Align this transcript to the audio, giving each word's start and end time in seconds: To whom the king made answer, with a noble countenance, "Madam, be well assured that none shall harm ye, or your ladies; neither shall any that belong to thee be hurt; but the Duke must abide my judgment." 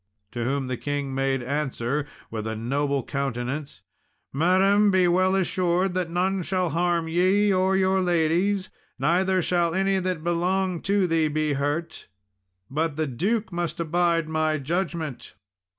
To 0.31 0.43
whom 0.43 0.65
the 0.65 0.77
king 0.77 1.13
made 1.13 1.43
answer, 1.43 2.07
with 2.31 2.47
a 2.47 2.55
noble 2.55 3.03
countenance, 3.03 3.83
"Madam, 4.33 4.89
be 4.89 5.07
well 5.07 5.35
assured 5.35 5.93
that 5.93 6.09
none 6.09 6.41
shall 6.41 6.69
harm 6.71 7.07
ye, 7.07 7.53
or 7.53 7.77
your 7.77 8.01
ladies; 8.01 8.71
neither 8.97 9.43
shall 9.43 9.75
any 9.75 9.99
that 9.99 10.23
belong 10.23 10.81
to 10.89 11.05
thee 11.05 11.27
be 11.27 11.53
hurt; 11.53 12.07
but 12.67 12.95
the 12.95 13.05
Duke 13.05 13.53
must 13.53 13.79
abide 13.79 14.27
my 14.27 14.57
judgment." 14.57 15.35